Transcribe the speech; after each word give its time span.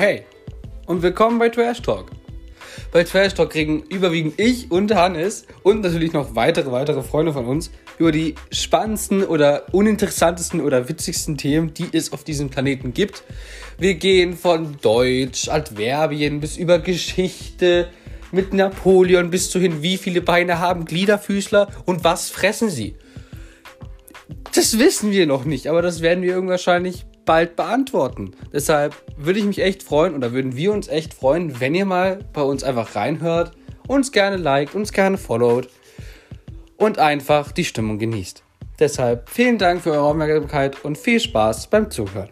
Hey 0.00 0.22
und 0.86 1.02
willkommen 1.02 1.38
bei 1.38 1.50
Trash 1.50 1.82
Talk. 1.82 2.06
Bei 2.90 3.04
Trash 3.04 3.34
Talk 3.34 3.50
kriegen 3.50 3.82
überwiegend 3.90 4.40
ich 4.40 4.70
und 4.70 4.94
Hannes 4.94 5.44
und 5.62 5.82
natürlich 5.82 6.14
noch 6.14 6.34
weitere, 6.34 6.72
weitere 6.72 7.02
Freunde 7.02 7.34
von 7.34 7.44
uns 7.44 7.70
über 7.98 8.10
die 8.10 8.34
spannendsten 8.50 9.22
oder 9.22 9.66
uninteressantesten 9.74 10.62
oder 10.62 10.88
witzigsten 10.88 11.36
Themen, 11.36 11.74
die 11.74 11.88
es 11.92 12.14
auf 12.14 12.24
diesem 12.24 12.48
Planeten 12.48 12.94
gibt. 12.94 13.24
Wir 13.76 13.92
gehen 13.92 14.38
von 14.38 14.78
Deutsch, 14.80 15.50
Adverbien 15.50 16.40
bis 16.40 16.56
über 16.56 16.78
Geschichte, 16.78 17.90
mit 18.32 18.54
Napoleon 18.54 19.28
bis 19.28 19.50
zu 19.50 19.58
hin, 19.58 19.82
wie 19.82 19.98
viele 19.98 20.22
Beine 20.22 20.60
haben 20.60 20.86
Gliederfüßler 20.86 21.68
und 21.84 22.04
was 22.04 22.30
fressen 22.30 22.70
sie. 22.70 22.96
Das 24.54 24.78
wissen 24.78 25.10
wir 25.10 25.26
noch 25.26 25.44
nicht, 25.44 25.66
aber 25.66 25.82
das 25.82 26.00
werden 26.00 26.22
wir 26.22 26.30
irgendwann 26.30 26.52
wahrscheinlich 26.52 27.04
bald 27.24 27.56
beantworten. 27.56 28.32
Deshalb 28.52 28.94
würde 29.16 29.38
ich 29.38 29.44
mich 29.44 29.60
echt 29.60 29.82
freuen 29.82 30.14
oder 30.14 30.32
würden 30.32 30.56
wir 30.56 30.72
uns 30.72 30.88
echt 30.88 31.14
freuen, 31.14 31.60
wenn 31.60 31.74
ihr 31.74 31.84
mal 31.84 32.24
bei 32.32 32.42
uns 32.42 32.64
einfach 32.64 32.94
reinhört, 32.96 33.52
uns 33.86 34.12
gerne 34.12 34.36
liked, 34.36 34.74
uns 34.74 34.92
gerne 34.92 35.18
followt 35.18 35.68
und 36.76 36.98
einfach 36.98 37.52
die 37.52 37.64
Stimmung 37.64 37.98
genießt. 37.98 38.42
Deshalb 38.78 39.28
vielen 39.28 39.58
Dank 39.58 39.82
für 39.82 39.92
eure 39.92 40.02
Aufmerksamkeit 40.02 40.84
und 40.84 40.96
viel 40.96 41.20
Spaß 41.20 41.66
beim 41.68 41.90
Zuhören. 41.90 42.30